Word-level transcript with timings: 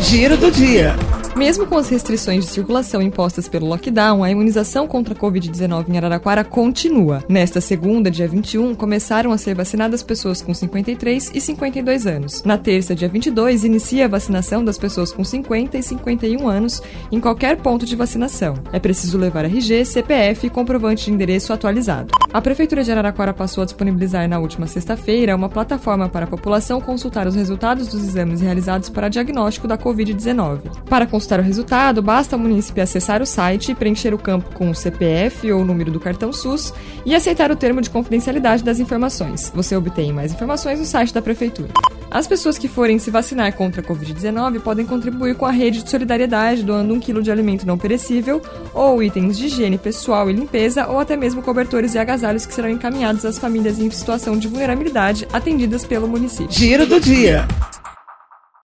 Giro 0.00 0.36
do 0.36 0.50
dia. 0.50 0.94
Mesmo 1.36 1.66
com 1.66 1.76
as 1.76 1.90
restrições 1.90 2.46
de 2.46 2.50
circulação 2.50 3.02
impostas 3.02 3.46
pelo 3.46 3.66
lockdown, 3.66 4.24
a 4.24 4.30
imunização 4.30 4.88
contra 4.88 5.12
a 5.12 5.16
Covid-19 5.16 5.90
em 5.90 5.98
Araraquara 5.98 6.42
continua. 6.42 7.22
Nesta 7.28 7.60
segunda, 7.60 8.10
dia 8.10 8.26
21, 8.26 8.74
começaram 8.74 9.30
a 9.30 9.36
ser 9.36 9.54
vacinadas 9.54 10.02
pessoas 10.02 10.40
com 10.40 10.54
53 10.54 11.32
e 11.34 11.40
52 11.42 12.06
anos. 12.06 12.42
Na 12.42 12.56
terça, 12.56 12.94
dia 12.94 13.06
22, 13.06 13.64
inicia 13.64 14.06
a 14.06 14.08
vacinação 14.08 14.64
das 14.64 14.78
pessoas 14.78 15.12
com 15.12 15.22
50 15.22 15.76
e 15.76 15.82
51 15.82 16.48
anos 16.48 16.80
em 17.12 17.20
qualquer 17.20 17.58
ponto 17.58 17.84
de 17.84 17.94
vacinação. 17.94 18.54
É 18.72 18.78
preciso 18.78 19.18
levar 19.18 19.44
RG, 19.44 19.84
CPF 19.84 20.46
e 20.46 20.50
comprovante 20.50 21.04
de 21.04 21.12
endereço 21.12 21.52
atualizado. 21.52 22.14
A 22.32 22.40
Prefeitura 22.40 22.82
de 22.82 22.90
Araraquara 22.90 23.34
passou 23.34 23.60
a 23.60 23.64
disponibilizar 23.66 24.26
na 24.26 24.38
última 24.38 24.66
sexta-feira 24.66 25.36
uma 25.36 25.50
plataforma 25.50 26.08
para 26.08 26.24
a 26.24 26.28
população 26.28 26.80
consultar 26.80 27.26
os 27.26 27.34
resultados 27.34 27.88
dos 27.88 28.02
exames 28.02 28.40
realizados 28.40 28.88
para 28.88 29.10
diagnóstico 29.10 29.68
da 29.68 29.76
Covid-19. 29.76 30.60
Para 30.88 31.06
o 31.34 31.42
resultado, 31.42 32.00
basta 32.00 32.36
o 32.36 32.38
munícipe 32.38 32.80
acessar 32.80 33.20
o 33.20 33.26
site, 33.26 33.74
preencher 33.74 34.14
o 34.14 34.18
campo 34.18 34.54
com 34.54 34.70
o 34.70 34.74
CPF 34.74 35.50
ou 35.52 35.62
o 35.62 35.64
número 35.64 35.90
do 35.90 35.98
cartão 35.98 36.32
SUS 36.32 36.72
e 37.04 37.14
aceitar 37.14 37.50
o 37.50 37.56
termo 37.56 37.80
de 37.80 37.90
confidencialidade 37.90 38.62
das 38.62 38.78
informações. 38.78 39.52
Você 39.54 39.76
obtém 39.76 40.12
mais 40.12 40.32
informações 40.32 40.78
no 40.78 40.84
site 40.84 41.12
da 41.12 41.20
Prefeitura. 41.20 41.70
As 42.10 42.26
pessoas 42.26 42.56
que 42.56 42.68
forem 42.68 42.98
se 42.98 43.10
vacinar 43.10 43.52
contra 43.54 43.80
a 43.80 43.84
Covid-19 43.84 44.60
podem 44.60 44.86
contribuir 44.86 45.34
com 45.34 45.44
a 45.44 45.50
rede 45.50 45.82
de 45.82 45.90
solidariedade 45.90 46.62
doando 46.62 46.94
um 46.94 47.00
quilo 47.00 47.22
de 47.22 47.30
alimento 47.30 47.66
não 47.66 47.76
perecível 47.76 48.40
ou 48.72 49.02
itens 49.02 49.36
de 49.36 49.46
higiene 49.46 49.76
pessoal 49.76 50.30
e 50.30 50.32
limpeza 50.32 50.86
ou 50.86 50.98
até 50.98 51.16
mesmo 51.16 51.42
cobertores 51.42 51.94
e 51.94 51.98
agasalhos 51.98 52.46
que 52.46 52.54
serão 52.54 52.70
encaminhados 52.70 53.24
às 53.24 53.38
famílias 53.38 53.78
em 53.78 53.90
situação 53.90 54.38
de 54.38 54.48
vulnerabilidade 54.48 55.26
atendidas 55.32 55.84
pelo 55.84 56.08
município. 56.08 56.52
Giro 56.52 56.86
do 56.86 57.00
dia. 57.00 57.46